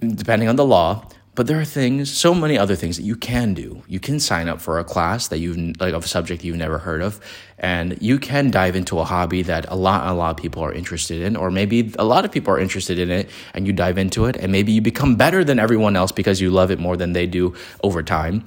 Depending 0.00 0.48
on 0.48 0.56
the 0.56 0.64
law. 0.64 1.06
But 1.36 1.46
there 1.46 1.60
are 1.60 1.64
things, 1.64 2.10
so 2.10 2.34
many 2.34 2.58
other 2.58 2.74
things 2.74 2.96
that 2.96 3.04
you 3.04 3.14
can 3.16 3.54
do. 3.54 3.82
You 3.86 4.00
can 4.00 4.18
sign 4.18 4.48
up 4.48 4.60
for 4.60 4.78
a 4.78 4.84
class 4.84 5.28
that 5.28 5.38
you've 5.38 5.80
like 5.80 5.94
of 5.94 6.04
a 6.04 6.08
subject 6.08 6.44
you've 6.44 6.56
never 6.56 6.78
heard 6.78 7.00
of, 7.00 7.20
and 7.58 7.96
you 8.02 8.18
can 8.18 8.50
dive 8.50 8.74
into 8.74 8.98
a 8.98 9.04
hobby 9.04 9.42
that 9.42 9.64
a 9.70 9.76
lot 9.76 10.10
a 10.10 10.12
lot 10.12 10.30
of 10.30 10.36
people 10.36 10.62
are 10.62 10.72
interested 10.72 11.22
in, 11.22 11.36
or 11.36 11.50
maybe 11.50 11.94
a 11.98 12.04
lot 12.04 12.24
of 12.24 12.32
people 12.32 12.52
are 12.52 12.58
interested 12.58 12.98
in 12.98 13.10
it, 13.10 13.30
and 13.54 13.66
you 13.66 13.72
dive 13.72 13.96
into 13.96 14.26
it, 14.26 14.36
and 14.36 14.50
maybe 14.50 14.72
you 14.72 14.82
become 14.82 15.14
better 15.14 15.44
than 15.44 15.58
everyone 15.58 15.96
else 15.96 16.10
because 16.12 16.40
you 16.40 16.50
love 16.50 16.70
it 16.70 16.80
more 16.80 16.96
than 16.96 17.12
they 17.12 17.26
do 17.26 17.54
over 17.82 18.02
time. 18.02 18.44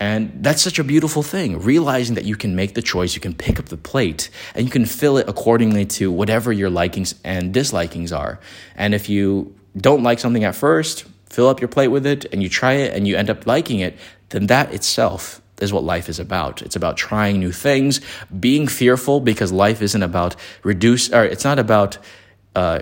And 0.00 0.44
that's 0.44 0.62
such 0.62 0.78
a 0.78 0.84
beautiful 0.84 1.24
thing, 1.24 1.60
realizing 1.60 2.14
that 2.14 2.24
you 2.24 2.36
can 2.36 2.54
make 2.54 2.74
the 2.74 2.82
choice, 2.82 3.14
you 3.16 3.20
can 3.20 3.34
pick 3.34 3.58
up 3.58 3.66
the 3.66 3.76
plate, 3.76 4.30
and 4.54 4.64
you 4.64 4.70
can 4.70 4.86
fill 4.86 5.18
it 5.18 5.28
accordingly 5.28 5.86
to 5.86 6.12
whatever 6.12 6.52
your 6.52 6.70
likings 6.70 7.16
and 7.24 7.52
dislikings 7.52 8.16
are. 8.16 8.38
And 8.76 8.94
if 8.94 9.08
you 9.08 9.56
don't 9.76 10.04
like 10.04 10.20
something 10.20 10.44
at 10.44 10.54
first, 10.54 11.04
fill 11.28 11.48
up 11.48 11.60
your 11.60 11.68
plate 11.68 11.88
with 11.88 12.06
it, 12.06 12.26
and 12.32 12.42
you 12.42 12.48
try 12.48 12.74
it, 12.74 12.94
and 12.94 13.08
you 13.08 13.16
end 13.16 13.28
up 13.28 13.46
liking 13.46 13.80
it, 13.80 13.98
then 14.28 14.46
that 14.46 14.72
itself 14.72 15.40
is 15.60 15.72
what 15.72 15.82
life 15.82 16.08
is 16.08 16.20
about. 16.20 16.62
It's 16.62 16.76
about 16.76 16.96
trying 16.96 17.40
new 17.40 17.50
things, 17.50 18.00
being 18.38 18.68
fearful 18.68 19.18
because 19.18 19.50
life 19.50 19.82
isn't 19.82 20.02
about 20.02 20.36
reduce, 20.62 21.12
or 21.12 21.24
it's 21.24 21.44
not 21.44 21.58
about, 21.58 21.98
uh, 22.54 22.80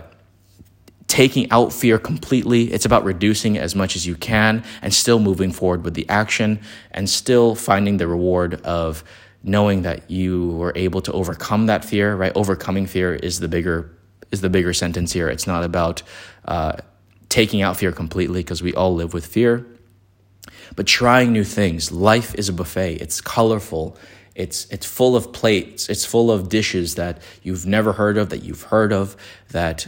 taking 1.09 1.51
out 1.51 1.73
fear 1.73 1.99
completely. 1.99 2.73
It's 2.73 2.85
about 2.85 3.05
reducing 3.05 3.59
as 3.59 3.75
much 3.75 3.97
as 3.97 4.07
you 4.07 4.17
can 4.17 4.65
and 4.83 4.93
still 4.93 5.19
moving 5.19 5.53
forward 5.53 5.85
with 5.85 5.95
the 5.95 6.09
action 6.09 6.61
and 6.91 7.09
still 7.09 7.55
finding 7.55 7.99
the 7.99 8.09
reward 8.09 8.61
of 8.63 9.05
knowing 9.43 9.83
that 9.83 10.11
you 10.11 10.49
were 10.51 10.73
able 10.75 11.01
to 11.01 11.13
overcome 11.13 11.67
that 11.67 11.85
fear, 11.85 12.17
right? 12.17 12.33
Overcoming 12.35 12.87
fear 12.87 13.15
is 13.15 13.39
the 13.41 13.49
bigger 13.49 13.93
is 14.33 14.41
the 14.41 14.51
bigger 14.51 14.73
sentence 14.73 15.13
here. 15.13 15.29
It's 15.29 15.47
not 15.47 15.63
about 15.63 16.03
uh, 16.47 16.79
taking 17.29 17.63
out 17.63 17.77
fear 17.77 17.93
completely 17.93 18.41
because 18.41 18.61
we 18.61 18.75
all 18.75 18.93
live 18.93 19.15
with 19.15 19.25
fear, 19.25 19.65
but 20.75 20.87
trying 20.87 21.33
new 21.33 21.45
things. 21.45 21.93
Life 21.93 22.35
is 22.35 22.49
a 22.49 22.53
buffet. 22.53 22.97
It's 22.97 23.21
colorful. 23.21 23.97
It's 24.35 24.67
it's 24.71 24.85
full 24.85 25.15
of 25.15 25.33
plates. 25.33 25.89
It's 25.89 26.05
full 26.05 26.33
of 26.33 26.49
dishes 26.49 26.97
that 26.97 27.23
you've 27.45 27.67
never 27.67 27.93
heard 27.93 28.19
of, 28.19 28.31
that 28.31 28.43
you've 28.43 28.63
heard 28.63 28.93
of, 28.93 29.17
that 29.51 29.87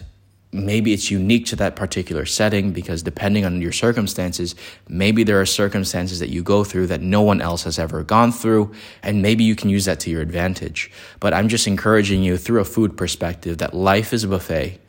maybe 0.52 0.92
it's 0.92 1.10
unique 1.10 1.46
to 1.46 1.56
that 1.56 1.76
particular 1.76 2.24
setting 2.24 2.72
because 2.72 3.02
depending 3.02 3.44
on 3.44 3.60
your 3.60 3.72
circumstances, 3.72 4.54
maybe 4.88 5.22
there 5.22 5.40
are 5.40 5.46
circumstances 5.46 6.18
that 6.20 6.30
you 6.30 6.42
go 6.42 6.64
through 6.64 6.86
that 6.86 7.02
no 7.02 7.20
one 7.20 7.40
else 7.40 7.64
has 7.64 7.78
ever 7.78 8.02
gone 8.02 8.32
through, 8.32 8.72
and 9.02 9.20
maybe 9.20 9.44
you 9.44 9.54
can 9.54 9.68
use 9.68 9.84
that 9.84 10.00
to 10.00 10.10
your 10.10 10.22
advantage. 10.22 10.90
But 11.20 11.34
I'm 11.34 11.48
just 11.48 11.66
encouraging 11.66 12.22
you 12.22 12.38
through 12.38 12.60
a 12.60 12.64
food 12.64 12.96
perspective 12.96 13.58
that 13.58 13.74
life 13.74 14.12
is 14.12 14.24
a 14.24 14.28
buffet. 14.28 14.80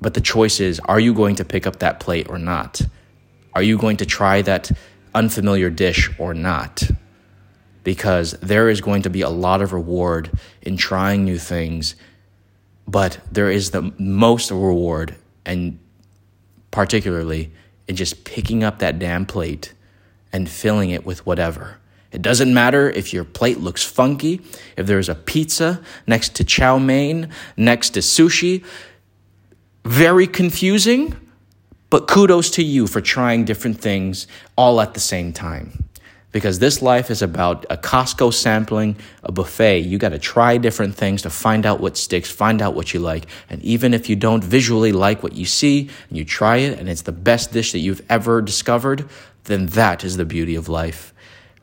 But 0.00 0.14
the 0.14 0.20
choice 0.20 0.58
is 0.58 0.80
are 0.80 1.00
you 1.00 1.14
going 1.14 1.36
to 1.36 1.44
pick 1.44 1.66
up 1.66 1.78
that 1.78 2.00
plate 2.00 2.28
or 2.28 2.38
not? 2.38 2.82
Are 3.54 3.62
you 3.62 3.78
going 3.78 3.98
to 3.98 4.06
try 4.06 4.42
that 4.42 4.70
unfamiliar 5.14 5.70
dish 5.70 6.10
or 6.18 6.34
not? 6.34 6.82
Because 7.84 8.32
there 8.40 8.68
is 8.68 8.80
going 8.80 9.02
to 9.02 9.10
be 9.10 9.20
a 9.20 9.28
lot 9.28 9.62
of 9.62 9.72
reward 9.72 10.30
in 10.62 10.76
trying 10.76 11.24
new 11.24 11.38
things 11.38 11.94
but 12.86 13.20
there 13.30 13.50
is 13.50 13.70
the 13.70 13.92
most 13.98 14.50
reward, 14.50 15.16
and 15.44 15.78
particularly 16.70 17.52
in 17.88 17.96
just 17.96 18.24
picking 18.24 18.64
up 18.64 18.78
that 18.78 18.98
damn 18.98 19.26
plate 19.26 19.72
and 20.32 20.48
filling 20.48 20.90
it 20.90 21.04
with 21.04 21.24
whatever. 21.26 21.78
It 22.10 22.20
doesn't 22.22 22.52
matter 22.52 22.90
if 22.90 23.12
your 23.12 23.24
plate 23.24 23.58
looks 23.58 23.82
funky, 23.82 24.42
if 24.76 24.86
there's 24.86 25.08
a 25.08 25.14
pizza 25.14 25.80
next 26.06 26.34
to 26.36 26.44
chow 26.44 26.78
mein, 26.78 27.30
next 27.56 27.90
to 27.90 28.00
sushi. 28.00 28.64
Very 29.84 30.26
confusing, 30.26 31.16
but 31.88 32.06
kudos 32.06 32.50
to 32.50 32.62
you 32.62 32.86
for 32.86 33.00
trying 33.00 33.44
different 33.44 33.80
things 33.80 34.26
all 34.56 34.80
at 34.80 34.94
the 34.94 35.00
same 35.00 35.32
time. 35.32 35.84
Because 36.32 36.58
this 36.58 36.80
life 36.80 37.10
is 37.10 37.20
about 37.20 37.66
a 37.68 37.76
Costco 37.76 38.32
sampling, 38.32 38.96
a 39.22 39.30
buffet. 39.30 39.80
You 39.80 39.98
got 39.98 40.08
to 40.08 40.18
try 40.18 40.56
different 40.56 40.94
things 40.94 41.22
to 41.22 41.30
find 41.30 41.66
out 41.66 41.78
what 41.78 41.98
sticks, 41.98 42.30
find 42.30 42.62
out 42.62 42.74
what 42.74 42.94
you 42.94 43.00
like. 43.00 43.26
And 43.50 43.62
even 43.62 43.92
if 43.92 44.08
you 44.08 44.16
don't 44.16 44.42
visually 44.42 44.92
like 44.92 45.22
what 45.22 45.34
you 45.34 45.44
see 45.44 45.90
and 46.08 46.16
you 46.16 46.24
try 46.24 46.56
it 46.56 46.78
and 46.78 46.88
it's 46.88 47.02
the 47.02 47.12
best 47.12 47.52
dish 47.52 47.72
that 47.72 47.80
you've 47.80 48.00
ever 48.08 48.40
discovered, 48.40 49.08
then 49.44 49.66
that 49.66 50.04
is 50.04 50.16
the 50.16 50.24
beauty 50.24 50.54
of 50.54 50.70
life. 50.70 51.12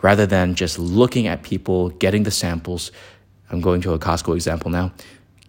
Rather 0.03 0.27
than 0.27 0.53
just 0.53 0.77
looking 0.77 1.25
at 1.25 1.41
people, 1.41 1.89
getting 1.89 2.21
the 2.21 2.31
samples. 2.31 2.91
I'm 3.49 3.61
going 3.61 3.81
to 3.81 3.93
a 3.93 3.99
Costco 3.99 4.35
example 4.35 4.69
now. 4.69 4.93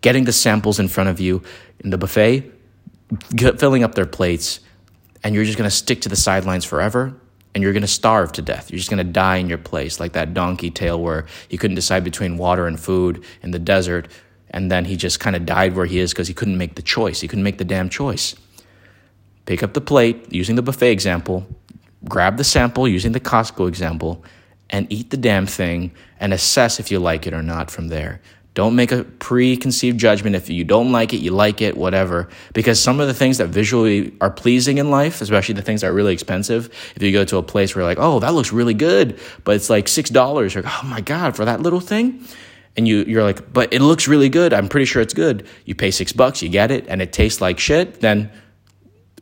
Getting 0.01 0.25
the 0.25 0.33
samples 0.33 0.81
in 0.81 0.89
front 0.89 1.11
of 1.11 1.21
you 1.21 1.43
in 1.81 1.91
the 1.91 1.99
buffet, 1.99 2.51
filling 3.59 3.85
up 3.85 3.95
their 3.95 4.07
plates, 4.07 4.61
and 5.23 5.35
you're 5.35 5.45
just 5.45 5.59
going 5.59 5.69
to 5.69 5.77
stick 5.77 6.01
to 6.01 6.09
the 6.09 6.17
sidelines 6.17 6.65
forever 6.65 7.20
and 7.55 7.63
you're 7.63 7.73
going 7.73 7.83
to 7.83 7.89
starve 7.89 8.33
to 8.33 8.43
death. 8.43 8.71
You're 8.71 8.79
just 8.79 8.91
going 8.91 9.05
to 9.05 9.13
die 9.13 9.37
in 9.37 9.49
your 9.49 9.59
place, 9.59 9.99
like 9.99 10.13
that 10.13 10.35
donkey 10.35 10.71
tale 10.71 11.01
where 11.01 11.27
he 11.49 11.57
couldn't 11.57 11.75
decide 11.75 12.05
between 12.05 12.39
water 12.39 12.67
and 12.67 12.79
food 12.79 13.25
in 13.43 13.51
the 13.51 13.59
desert, 13.59 14.09
and 14.51 14.71
then 14.71 14.85
he 14.85 14.97
just 14.97 15.21
kind 15.21 15.37
of 15.37 15.47
died 15.47 15.75
where 15.75 15.87
he 15.87 15.99
is 15.99 16.13
because 16.13 16.29
he 16.29 16.35
couldn't 16.35 16.59
make 16.59 16.75
the 16.75 16.83
choice. 16.83 17.21
He 17.21 17.29
couldn't 17.29 17.45
make 17.45 17.59
the 17.59 17.65
damn 17.65 17.89
choice. 17.89 18.35
Pick 19.47 19.63
up 19.63 19.75
the 19.75 19.81
plate 19.81 20.33
using 20.33 20.57
the 20.57 20.63
buffet 20.63 20.93
example, 20.93 21.47
grab 22.09 22.37
the 22.37 22.45
sample 22.45 22.87
using 22.87 23.13
the 23.13 23.21
Costco 23.21 23.69
example, 23.69 24.25
and 24.69 24.87
eat 24.93 25.11
the 25.11 25.17
damn 25.17 25.47
thing 25.47 25.93
and 26.21 26.33
assess 26.33 26.79
if 26.79 26.91
you 26.91 27.01
like 27.01 27.27
it 27.27 27.35
or 27.35 27.43
not 27.43 27.71
from 27.71 27.89
there. 27.89 28.21
Don't 28.61 28.77
make 28.77 28.93
a 28.93 29.05
preconceived 29.05 29.99
judgment. 29.99 30.37
If 30.37 30.51
you 30.51 30.65
don't 30.65 30.93
like 30.93 31.15
it, 31.15 31.23
you 31.23 31.31
like 31.31 31.63
it, 31.63 31.79
whatever. 31.79 32.29
Because 32.53 32.79
some 32.79 33.01
of 33.01 33.07
the 33.07 33.15
things 33.15 33.39
that 33.39 33.47
visually 33.47 34.15
are 34.21 34.31
pleasing 34.31 34.77
in 34.77 34.91
life, 34.91 35.23
especially 35.23 35.55
the 35.55 35.63
things 35.63 35.81
that 35.81 35.87
are 35.87 35.95
really 35.95 36.13
expensive, 36.13 36.67
if 36.95 37.03
you 37.03 37.11
go 37.11 37.25
to 37.25 37.39
a 37.39 37.43
place 37.43 37.75
where 37.75 37.81
you're 37.81 37.91
like, 37.91 37.97
oh, 37.99 38.21
that 38.21 38.35
looks 38.35 38.53
really 38.53 38.75
good, 38.75 39.19
but 39.45 39.57
it's 39.57 39.71
like 39.71 39.87
$6, 39.87 40.57
or 40.57 40.63
oh 40.67 40.87
my 40.87 41.01
God, 41.01 41.37
for 41.37 41.47
that 41.47 41.63
little 41.63 41.81
thing. 41.81 42.23
And 42.77 42.87
you, 42.87 42.99
you're 43.05 43.23
like, 43.23 43.51
but 43.51 43.73
it 43.73 43.81
looks 43.81 44.07
really 44.07 44.29
good. 44.29 44.53
I'm 44.53 44.69
pretty 44.69 44.85
sure 44.85 45.01
it's 45.01 45.15
good. 45.15 45.47
You 45.65 45.75
pay 45.75 45.91
six 45.91 46.13
bucks, 46.13 46.43
you 46.43 46.51
get 46.51 46.71
it, 46.71 46.85
and 46.87 47.01
it 47.01 47.15
tastes 47.15 47.41
like 47.41 47.59
shit. 47.59 48.03
Then 48.03 48.31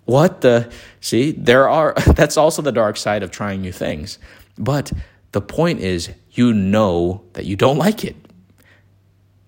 what 0.04 0.40
the? 0.40 0.68
See, 1.00 1.30
there 1.30 1.68
are, 1.68 1.94
that's 2.16 2.36
also 2.36 2.60
the 2.60 2.72
dark 2.72 2.96
side 2.96 3.22
of 3.22 3.30
trying 3.30 3.60
new 3.60 3.70
things. 3.70 4.18
But 4.58 4.90
the 5.30 5.40
point 5.40 5.78
is, 5.78 6.10
you 6.32 6.52
know 6.52 7.22
that 7.34 7.44
you 7.44 7.54
don't 7.54 7.78
like 7.78 8.04
it 8.04 8.16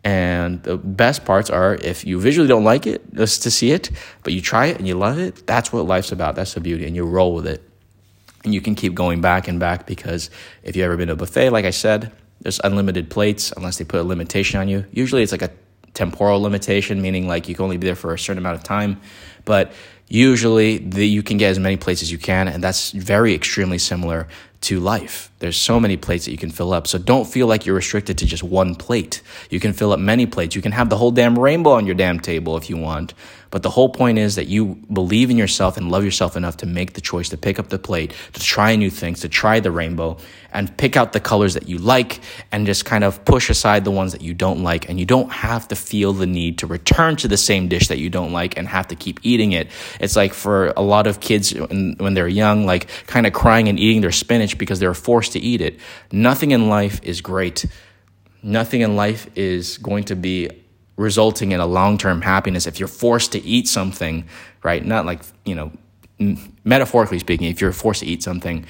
and 0.03 0.63
the 0.63 0.79
best 0.79 1.25
parts 1.25 1.51
are 1.51 1.75
if 1.75 2.07
you 2.07 2.19
visually 2.21 2.49
don't 2.49 2.65
like 2.65 2.87
it, 2.87 3.15
just 3.15 3.43
to 3.43 3.51
see 3.51 3.73
it, 3.73 3.91
but 4.23 4.33
you 4.33 4.41
try 4.41 4.67
it 4.67 4.79
and 4.79 4.89
you 4.89 4.95
love 4.95 5.19
it, 5.19 5.47
that's 5.47 5.73
what 5.73 5.87
life's 5.87 6.13
about. 6.13 6.37
That's 6.37 6.55
the 6.55 6.61
beauty. 6.61 6.87
And 6.87 6.97
you 6.97 7.05
roll 7.05 7.35
with 7.35 7.47
it. 7.47 7.63
And 8.43 8.55
you 8.55 8.63
can 8.63 8.75
keep 8.75 8.95
going 8.95 9.21
back 9.21 9.49
and 9.49 9.61
back 9.61 9.87
because 9.87 10.31
if 10.63 10.75
you've 10.75 10.85
ever 10.85 10.97
been 10.97 11.09
to 11.09 11.13
a 11.13 11.17
buffet, 11.17 11.51
like 11.51 11.67
I 11.67 11.71
said, 11.71 12.11
there's 12.41 12.61
unlimited 12.65 13.11
plates 13.11 13.53
unless 13.55 13.77
they 13.77 13.85
put 13.85 14.01
a 14.01 14.05
limitation 14.05 14.59
on 14.59 14.69
you. 14.69 14.87
Usually 14.93 15.23
it's 15.23 15.33
like 15.33 15.43
a 15.43 15.51
temporal 15.93 16.41
limitation, 16.41 17.03
meaning 17.03 17.29
like 17.29 17.49
you 17.49 17.55
can 17.55 17.65
only 17.65 17.77
be 17.77 17.87
there 17.87 17.97
for 17.97 18.15
a 18.15 18.19
certain 18.19 18.39
amount 18.39 18.57
of 18.57 18.63
time. 18.63 18.99
But 19.45 19.73
usually 20.09 20.79
the, 20.79 21.07
you 21.07 21.23
can 21.23 21.37
get 21.37 21.51
as 21.51 21.59
many 21.59 21.77
plates 21.77 22.01
as 22.01 22.11
you 22.11 22.17
can, 22.17 22.49
and 22.49 22.65
that's 22.65 22.93
very 22.93 23.35
extremely 23.35 23.77
similar 23.79 24.27
to 24.63 24.79
life. 24.79 25.31
There's 25.39 25.57
so 25.57 25.81
many 25.81 25.97
plates 25.97 26.27
that 26.27 26.33
you 26.33 26.39
can 26.39 26.51
fill 26.51 26.73
up. 26.73 26.87
So 26.87 26.99
don't 26.99 27.27
feel 27.27 27.47
like 27.47 27.65
you're 27.65 27.77
restricted 27.77 28.19
to 28.19 28.27
just 28.27 28.43
one 28.43 28.75
plate. 28.75 29.23
You 29.49 29.59
can 29.59 29.73
fill 29.73 29.93
up 29.93 29.99
many 29.99 30.27
plates. 30.27 30.55
You 30.55 30.63
can 30.63 30.73
have 30.73 30.91
the 30.91 30.97
whole 30.99 31.11
damn 31.11 31.39
rainbow 31.39 31.71
on 31.71 31.87
your 31.87 31.95
damn 31.95 32.21
table 32.21 32.57
if 32.57 32.69
you 32.69 32.77
want. 32.77 33.15
But 33.51 33.63
the 33.63 33.71
whole 33.71 33.89
point 33.89 34.19
is 34.19 34.37
that 34.37 34.47
you 34.47 34.77
believe 34.93 35.31
in 35.31 35.37
yourself 35.37 35.77
and 35.77 35.91
love 35.91 36.05
yourself 36.05 36.37
enough 36.37 36.59
to 36.59 36.67
make 36.67 36.93
the 36.93 37.01
choice 37.01 37.29
to 37.31 37.37
pick 37.37 37.59
up 37.59 37.69
the 37.69 37.79
plate, 37.79 38.15
to 38.33 38.41
try 38.41 38.77
new 38.77 38.91
things, 38.91 39.21
to 39.21 39.29
try 39.29 39.59
the 39.59 39.73
rainbow, 39.73 40.19
and 40.53 40.77
pick 40.77 40.97
out 40.97 41.13
the 41.13 41.21
colors 41.21 41.55
that 41.55 41.69
you 41.69 41.79
like 41.79 42.21
and 42.53 42.67
just 42.67 42.85
kind 42.85 43.03
of 43.03 43.25
push 43.25 43.51
aside 43.51 43.85
the 43.85 43.91
ones 43.91 44.13
that 44.13 44.21
you 44.21 44.35
don't 44.35 44.63
like. 44.63 44.89
And 44.89 45.01
you 45.01 45.07
don't 45.07 45.31
have 45.31 45.67
to 45.69 45.77
feel 45.77 46.13
the 46.13 46.27
need 46.27 46.59
to 46.59 46.67
return 46.67 47.17
to 47.17 47.29
the 47.29 47.37
same 47.37 47.69
dish 47.69 47.89
that 47.89 47.99
you 47.99 48.09
don't 48.09 48.33
like 48.33 48.57
and 48.57 48.69
have 48.69 48.89
to 48.89 48.95
keep 48.95 49.19
eating 49.23 49.53
it. 49.53 49.69
It's 50.01 50.15
like 50.15 50.33
for 50.33 50.69
a 50.77 50.83
lot 50.83 51.07
of 51.07 51.21
kids 51.21 51.51
when 51.53 52.15
they're 52.15 52.29
young, 52.29 52.67
like 52.67 52.89
kind 53.07 53.27
of 53.27 53.33
crying 53.33 53.69
and 53.69 53.79
eating 53.79 54.01
their 54.01 54.13
spinach 54.13 54.59
because 54.59 54.79
they're 54.79 54.95
forced 54.95 55.33
to 55.33 55.41
eat 55.41 55.61
it. 55.61 55.81
Nothing 56.13 56.53
in 56.53 56.69
life 56.69 57.01
is 57.03 57.21
great. 57.21 57.67
Nothing 58.43 58.81
in 58.81 58.97
life 58.97 59.29
is 59.37 59.77
going 59.79 60.05
to 60.05 60.17
be 60.17 60.51
resulting 61.01 61.53
in 61.53 61.61
a 61.61 61.67
long-term 61.67 62.21
happiness 62.23 62.67
if 62.67 62.79
you're 62.79 62.89
forced 62.89 63.33
to 63.33 63.41
eat 63.43 63.67
something, 63.67 64.25
right? 64.63 64.85
Not 64.85 65.07
like, 65.07 65.23
you 65.45 65.55
know, 65.55 65.73
metaphorically 66.65 67.19
speaking, 67.19 67.49
if 67.49 67.61
you're 67.61 67.73
forced 67.73 68.01
to 68.01 68.07
eat 68.07 68.23
something, 68.23 68.67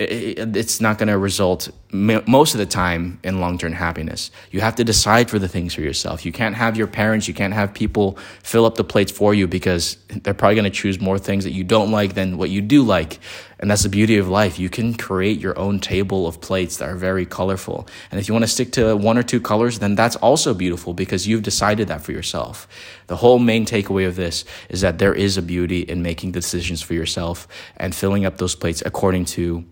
it's 0.00 0.80
not 0.80 0.96
going 0.96 1.08
to 1.08 1.18
result 1.18 1.70
most 1.90 2.54
of 2.54 2.58
the 2.58 2.66
time 2.66 3.18
in 3.24 3.40
long-term 3.40 3.72
happiness. 3.72 4.30
You 4.52 4.60
have 4.60 4.76
to 4.76 4.84
decide 4.84 5.28
for 5.28 5.40
the 5.40 5.48
things 5.48 5.74
for 5.74 5.80
yourself. 5.80 6.24
You 6.24 6.30
can't 6.30 6.54
have 6.54 6.76
your 6.76 6.86
parents, 6.86 7.26
you 7.26 7.34
can't 7.34 7.54
have 7.54 7.74
people 7.74 8.16
fill 8.42 8.64
up 8.64 8.76
the 8.76 8.84
plates 8.84 9.10
for 9.10 9.34
you 9.34 9.48
because 9.48 9.96
they're 10.22 10.34
probably 10.34 10.54
going 10.54 10.64
to 10.64 10.70
choose 10.70 11.00
more 11.00 11.18
things 11.18 11.44
that 11.44 11.52
you 11.52 11.64
don't 11.64 11.90
like 11.90 12.14
than 12.14 12.38
what 12.38 12.50
you 12.50 12.60
do 12.60 12.82
like. 12.82 13.18
And 13.60 13.70
that's 13.70 13.82
the 13.82 13.88
beauty 13.88 14.16
of 14.18 14.28
life. 14.28 14.58
You 14.58 14.68
can 14.68 14.94
create 14.94 15.40
your 15.40 15.58
own 15.58 15.80
table 15.80 16.26
of 16.26 16.40
plates 16.40 16.76
that 16.76 16.88
are 16.88 16.94
very 16.94 17.26
colorful. 17.26 17.88
And 18.10 18.20
if 18.20 18.28
you 18.28 18.34
want 18.34 18.44
to 18.44 18.50
stick 18.50 18.70
to 18.72 18.96
one 18.96 19.18
or 19.18 19.24
two 19.24 19.40
colors, 19.40 19.80
then 19.80 19.96
that's 19.96 20.16
also 20.16 20.54
beautiful 20.54 20.94
because 20.94 21.26
you've 21.26 21.42
decided 21.42 21.88
that 21.88 22.00
for 22.00 22.12
yourself. 22.12 22.68
The 23.08 23.16
whole 23.16 23.40
main 23.40 23.66
takeaway 23.66 24.06
of 24.06 24.14
this 24.14 24.44
is 24.68 24.80
that 24.82 24.98
there 24.98 25.14
is 25.14 25.36
a 25.36 25.42
beauty 25.42 25.80
in 25.80 26.02
making 26.02 26.32
decisions 26.32 26.82
for 26.82 26.94
yourself 26.94 27.48
and 27.76 27.94
filling 27.94 28.24
up 28.24 28.38
those 28.38 28.54
plates 28.54 28.82
according 28.86 29.24
to 29.26 29.64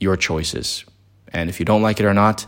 your 0.00 0.16
choices. 0.16 0.84
And 1.32 1.50
if 1.50 1.58
you 1.60 1.66
don't 1.66 1.82
like 1.82 2.00
it 2.00 2.06
or 2.06 2.14
not, 2.14 2.46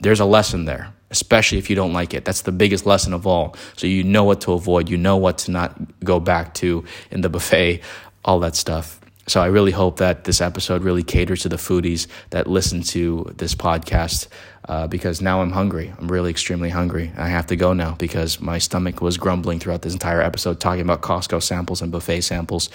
there's 0.00 0.20
a 0.20 0.24
lesson 0.24 0.64
there, 0.64 0.94
especially 1.10 1.58
if 1.58 1.68
you 1.68 1.76
don't 1.76 1.92
like 1.92 2.14
it. 2.14 2.24
That's 2.24 2.42
the 2.42 2.52
biggest 2.52 2.86
lesson 2.86 3.12
of 3.12 3.26
all. 3.26 3.54
So 3.76 3.86
you 3.86 4.02
know 4.02 4.24
what 4.24 4.40
to 4.42 4.52
avoid, 4.52 4.88
you 4.88 4.96
know 4.96 5.18
what 5.18 5.38
to 5.38 5.50
not 5.50 5.78
go 6.02 6.20
back 6.20 6.54
to 6.54 6.84
in 7.10 7.20
the 7.20 7.28
buffet, 7.28 7.82
all 8.24 8.40
that 8.40 8.56
stuff. 8.56 9.01
So 9.26 9.40
I 9.40 9.46
really 9.46 9.70
hope 9.70 9.98
that 9.98 10.24
this 10.24 10.40
episode 10.40 10.82
really 10.82 11.02
caters 11.02 11.42
to 11.42 11.48
the 11.48 11.56
foodies 11.56 12.06
that 12.30 12.48
listen 12.48 12.82
to 12.82 13.32
this 13.36 13.54
podcast 13.54 14.26
uh, 14.68 14.88
because 14.88 15.20
now 15.20 15.42
I'm 15.42 15.52
hungry. 15.52 15.92
I'm 15.98 16.10
really 16.10 16.30
extremely 16.30 16.70
hungry. 16.70 17.12
I 17.16 17.28
have 17.28 17.46
to 17.46 17.56
go 17.56 17.72
now 17.72 17.94
because 17.98 18.40
my 18.40 18.58
stomach 18.58 19.00
was 19.00 19.16
grumbling 19.16 19.60
throughout 19.60 19.82
this 19.82 19.92
entire 19.92 20.20
episode 20.20 20.60
talking 20.60 20.82
about 20.82 21.02
Costco 21.02 21.42
samples 21.42 21.82
and 21.82 21.92
buffet 21.92 22.22
samples. 22.22 22.68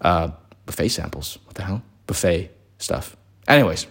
Uh, 0.00 0.30
buffet 0.66 0.88
samples? 0.88 1.38
What 1.44 1.54
the 1.54 1.62
hell? 1.62 1.82
Buffet 2.06 2.50
stuff. 2.78 3.16
Anyways, 3.46 3.86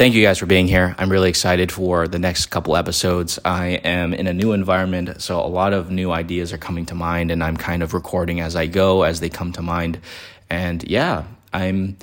thank 0.00 0.14
you 0.14 0.22
guys 0.22 0.38
for 0.38 0.46
being 0.46 0.66
here. 0.66 0.94
I'm 0.96 1.10
really 1.10 1.28
excited 1.28 1.70
for 1.70 2.08
the 2.08 2.18
next 2.18 2.46
couple 2.46 2.74
episodes. 2.74 3.38
I 3.44 3.66
am 3.84 4.14
in 4.14 4.26
a 4.26 4.32
new 4.32 4.52
environment, 4.52 5.20
so 5.20 5.38
a 5.38 5.44
lot 5.44 5.74
of 5.74 5.90
new 5.90 6.10
ideas 6.10 6.54
are 6.54 6.56
coming 6.56 6.86
to 6.86 6.94
mind, 6.94 7.30
and 7.30 7.44
I'm 7.44 7.58
kind 7.58 7.82
of 7.82 7.92
recording 7.92 8.40
as 8.40 8.56
I 8.56 8.64
go 8.64 9.02
as 9.02 9.20
they 9.20 9.28
come 9.28 9.52
to 9.52 9.60
mind. 9.60 10.00
And 10.48 10.82
yeah, 10.84 11.24
I'm 11.52 11.98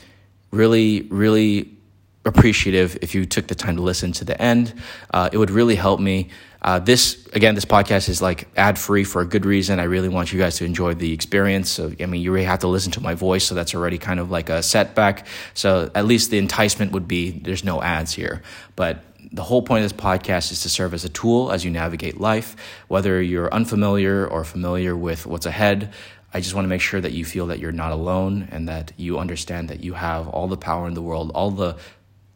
really, 0.52 1.08
really 1.10 1.76
appreciative 2.24 3.00
if 3.02 3.16
you 3.16 3.26
took 3.26 3.48
the 3.48 3.56
time 3.56 3.78
to 3.78 3.82
listen 3.82 4.12
to 4.12 4.24
the 4.24 4.40
end. 4.40 4.76
Uh, 5.12 5.32
it 5.34 5.40
would 5.40 5.50
really 5.50 5.74
help 5.74 6.00
me. 6.00 6.30
Uh, 6.68 6.80
this 6.80 7.26
again, 7.32 7.56
this 7.56 7.64
podcast 7.64 8.10
is 8.10 8.22
like 8.22 8.50
ad 8.58 8.78
free 8.78 9.06
for 9.06 9.22
a 9.22 9.26
good 9.26 9.46
reason. 9.46 9.80
I 9.80 9.84
really 9.84 10.10
want 10.10 10.34
you 10.34 10.38
guys 10.38 10.58
to 10.58 10.66
enjoy 10.66 10.96
the 10.96 11.14
experience. 11.14 11.70
So, 11.70 11.94
I 11.98 12.06
mean, 12.08 12.22
you 12.22 12.34
really 12.34 12.46
have 12.46 12.60
to 12.60 12.68
listen 12.68 12.92
to 12.92 13.00
my 13.00 13.14
voice, 13.14 13.46
so 13.46 13.56
that's 13.56 13.74
already 13.74 13.98
kind 13.98 14.20
of 14.20 14.32
like 14.32 14.50
a 14.50 14.62
setback. 14.62 15.28
So, 15.54 15.90
at 15.96 16.04
least 16.04 16.30
the 16.30 16.38
enticement 16.38 16.92
would 16.92 17.08
be 17.08 17.32
there's 17.32 17.64
no 17.64 17.82
ads 17.82 18.12
here. 18.12 18.42
But 18.76 19.02
the 19.32 19.44
whole 19.44 19.62
point 19.62 19.86
of 19.86 19.90
this 19.90 19.98
podcast 19.98 20.52
is 20.52 20.64
to 20.64 20.70
serve 20.70 20.94
as 20.94 21.06
a 21.06 21.10
tool 21.10 21.54
as 21.54 21.64
you 21.64 21.72
navigate 21.72 22.20
life, 22.20 22.58
whether 22.90 23.22
you're 23.22 23.50
unfamiliar 23.54 24.28
or 24.28 24.44
familiar 24.44 24.94
with 24.94 25.26
what's 25.26 25.46
ahead. 25.46 25.94
I 26.34 26.42
just 26.42 26.54
want 26.54 26.66
to 26.66 26.70
make 26.70 26.82
sure 26.82 27.00
that 27.00 27.14
you 27.14 27.24
feel 27.24 27.48
that 27.48 27.60
you're 27.60 27.72
not 27.72 27.94
alone 27.94 28.50
and 28.52 28.68
that 28.68 28.92
you 28.98 29.20
understand 29.20 29.70
that 29.70 29.86
you 29.86 29.94
have 29.94 30.28
all 30.28 30.50
the 30.50 30.58
power 30.58 30.86
in 30.86 30.96
the 30.96 31.02
world, 31.02 31.32
all 31.34 31.50
the 31.50 31.78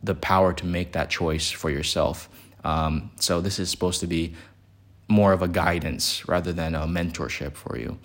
the 0.01 0.15
power 0.15 0.53
to 0.53 0.65
make 0.65 0.93
that 0.93 1.09
choice 1.09 1.51
for 1.51 1.69
yourself. 1.69 2.29
Um, 2.63 3.11
so 3.17 3.41
this 3.41 3.59
is 3.59 3.69
supposed 3.69 3.99
to 4.01 4.07
be 4.07 4.35
more 5.07 5.33
of 5.33 5.41
a 5.41 5.47
guidance 5.47 6.27
rather 6.27 6.53
than 6.53 6.75
a 6.75 6.87
mentorship 6.87 7.53
for 7.55 7.77
you. 7.77 7.97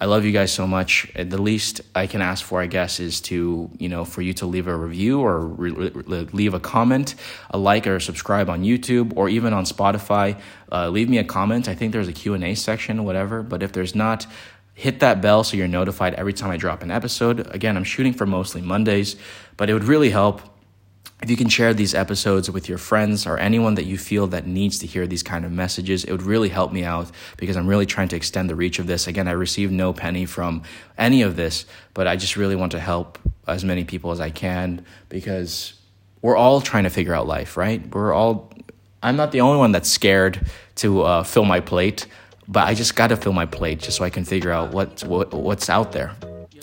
I 0.00 0.04
love 0.04 0.24
you 0.24 0.30
guys 0.30 0.52
so 0.52 0.66
much. 0.66 1.10
The 1.14 1.42
least 1.42 1.80
I 1.94 2.06
can 2.06 2.22
ask 2.22 2.44
for, 2.44 2.60
I 2.60 2.66
guess, 2.66 3.00
is 3.00 3.20
to 3.22 3.68
you 3.78 3.88
know 3.88 4.04
for 4.04 4.22
you 4.22 4.32
to 4.34 4.46
leave 4.46 4.68
a 4.68 4.76
review 4.76 5.20
or 5.20 5.40
re- 5.40 5.90
leave 6.32 6.54
a 6.54 6.60
comment, 6.60 7.16
a 7.50 7.58
like 7.58 7.86
or 7.86 7.96
a 7.96 8.00
subscribe 8.00 8.48
on 8.48 8.62
YouTube 8.62 9.16
or 9.16 9.28
even 9.28 9.52
on 9.52 9.64
Spotify. 9.64 10.38
Uh, 10.70 10.88
leave 10.88 11.08
me 11.08 11.18
a 11.18 11.24
comment. 11.24 11.68
I 11.68 11.74
think 11.74 11.92
there's 11.92 12.06
a 12.06 12.12
Q 12.12 12.34
and 12.34 12.44
A 12.44 12.54
section, 12.54 13.04
whatever. 13.04 13.42
But 13.42 13.62
if 13.64 13.72
there's 13.72 13.96
not, 13.96 14.26
hit 14.74 15.00
that 15.00 15.20
bell 15.20 15.42
so 15.42 15.56
you're 15.56 15.66
notified 15.66 16.14
every 16.14 16.32
time 16.32 16.50
I 16.50 16.56
drop 16.56 16.84
an 16.84 16.92
episode. 16.92 17.52
Again, 17.52 17.76
I'm 17.76 17.82
shooting 17.82 18.12
for 18.12 18.26
mostly 18.26 18.62
Mondays, 18.62 19.16
but 19.56 19.68
it 19.68 19.72
would 19.72 19.84
really 19.84 20.10
help 20.10 20.42
if 21.22 21.28
you 21.28 21.36
can 21.36 21.48
share 21.48 21.74
these 21.74 21.94
episodes 21.94 22.48
with 22.50 22.68
your 22.68 22.78
friends 22.78 23.26
or 23.26 23.38
anyone 23.38 23.74
that 23.74 23.84
you 23.84 23.98
feel 23.98 24.28
that 24.28 24.46
needs 24.46 24.78
to 24.78 24.86
hear 24.86 25.06
these 25.06 25.22
kind 25.22 25.44
of 25.44 25.50
messages 25.50 26.04
it 26.04 26.12
would 26.12 26.22
really 26.22 26.48
help 26.48 26.72
me 26.72 26.84
out 26.84 27.10
because 27.36 27.56
i'm 27.56 27.66
really 27.66 27.86
trying 27.86 28.08
to 28.08 28.16
extend 28.16 28.48
the 28.48 28.54
reach 28.54 28.78
of 28.78 28.86
this. 28.86 29.06
Again 29.06 29.26
i 29.26 29.32
receive 29.32 29.70
no 29.70 29.92
penny 29.92 30.24
from 30.26 30.62
any 30.96 31.22
of 31.22 31.36
this 31.36 31.66
but 31.94 32.06
i 32.06 32.16
just 32.16 32.36
really 32.36 32.56
want 32.56 32.72
to 32.72 32.80
help 32.80 33.18
as 33.46 33.64
many 33.64 33.84
people 33.84 34.10
as 34.10 34.20
i 34.20 34.30
can 34.30 34.84
because 35.08 35.74
we're 36.22 36.36
all 36.36 36.60
trying 36.60 36.84
to 36.84 36.90
figure 36.90 37.14
out 37.14 37.26
life 37.26 37.56
right? 37.56 37.94
We're 37.94 38.12
all 38.12 38.52
i'm 39.02 39.16
not 39.16 39.32
the 39.32 39.40
only 39.40 39.58
one 39.58 39.72
that's 39.72 39.88
scared 39.88 40.48
to 40.76 41.02
uh, 41.02 41.22
fill 41.24 41.44
my 41.44 41.60
plate 41.60 42.06
but 42.46 42.66
i 42.66 42.74
just 42.74 42.94
got 42.94 43.08
to 43.08 43.16
fill 43.16 43.32
my 43.32 43.46
plate 43.46 43.80
just 43.80 43.98
so 43.98 44.04
i 44.04 44.10
can 44.10 44.24
figure 44.24 44.52
out 44.52 44.72
what, 44.72 45.02
what 45.04 45.32
what's 45.34 45.68
out 45.68 45.92
there 45.92 46.14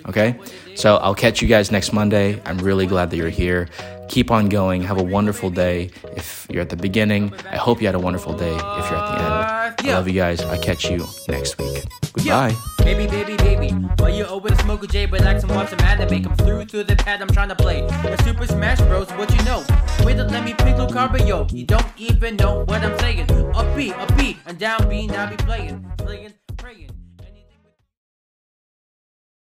okay? 0.07 0.39
So 0.75 0.97
i'll 0.97 1.15
catch 1.15 1.41
you 1.41 1.47
guys 1.47 1.71
next 1.71 1.91
monday. 1.91 2.41
I'm 2.45 2.57
really 2.59 2.85
glad 2.85 3.09
that 3.09 3.17
you're 3.17 3.29
here 3.29 3.69
keep 4.09 4.31
on 4.31 4.49
going. 4.49 4.81
Have 4.83 4.99
a 4.99 5.03
wonderful 5.03 5.49
day. 5.49 5.91
If 6.15 6.47
you're 6.49 6.61
at 6.61 6.69
the 6.69 6.77
beginning, 6.77 7.33
I 7.49 7.57
hope 7.57 7.81
you 7.81 7.87
had 7.87 7.95
a 7.95 7.99
wonderful 7.99 8.33
day. 8.33 8.53
If 8.53 8.61
you're 8.89 8.99
at 8.99 9.75
the 9.77 9.83
end, 9.83 9.89
I 9.89 9.93
love 9.93 10.07
you 10.07 10.13
guys. 10.13 10.41
I'll 10.41 10.61
catch 10.61 10.89
you 10.89 11.05
next 11.27 11.57
week. 11.57 11.83
Goodbye. 12.13 12.55
Baby, 12.79 13.07
baby, 13.07 13.35
baby. 13.37 13.69
Why 13.99 14.09
you 14.09 14.25
always 14.25 14.57
smoke 14.59 14.83
a 14.83 14.87
J, 14.87 15.07
like 15.07 15.41
some 15.41 15.49
watch 15.49 15.73
a 15.73 15.77
man 15.77 15.97
to 15.99 16.09
make 16.09 16.25
him 16.25 16.35
through 16.35 16.65
through 16.65 16.83
the 16.83 16.95
pad 16.95 17.21
I'm 17.21 17.27
trying 17.27 17.49
to 17.49 17.55
play. 17.55 17.81
A 17.81 18.23
Super 18.23 18.45
Smash 18.45 18.79
Bros, 18.81 19.09
what 19.11 19.29
you 19.35 19.43
know? 19.43 19.63
Wait 20.03 20.15
to 20.17 20.23
let 20.23 20.43
me 20.43 20.53
pick 20.53 20.77
Luke 20.77 20.91
Carbio. 20.91 21.51
You 21.51 21.65
don't 21.65 21.85
even 21.97 22.35
know 22.35 22.63
what 22.65 22.83
I'm 22.83 22.97
saying. 22.99 23.29
Up 23.55 23.75
B, 23.75 23.91
up 23.91 24.15
B, 24.17 24.37
and 24.45 24.57
down 24.59 24.87
B, 24.87 25.07
now 25.07 25.29
be 25.29 25.35
playing, 25.37 25.85
playing, 25.97 26.33
praying. 26.57 26.91